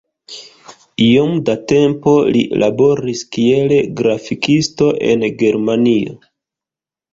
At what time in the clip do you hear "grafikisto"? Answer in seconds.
4.01-4.91